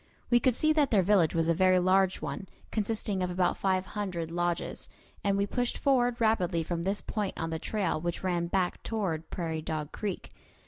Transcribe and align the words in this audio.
We 0.31 0.39
could 0.39 0.55
see 0.55 0.73
that 0.73 0.89
their 0.89 1.03
village 1.03 1.35
was 1.35 1.47
a 1.47 1.53
very 1.53 1.77
large 1.77 2.23
one, 2.23 2.47
consisting 2.71 3.21
of 3.21 3.29
about 3.29 3.55
five 3.55 3.85
hundred 3.85 4.31
lodges; 4.31 4.89
and 5.23 5.37
we 5.37 5.45
pushed 5.45 5.77
forward 5.77 6.19
rapidly 6.19 6.63
from 6.63 6.85
this 6.85 7.01
point 7.01 7.35
on 7.37 7.51
the 7.51 7.59
trail 7.59 8.01
which 8.01 8.23
ran 8.23 8.47
back 8.47 8.81
toward 8.81 9.29
Prairie 9.29 9.61
Dog 9.61 9.91
Creek. 9.91 10.31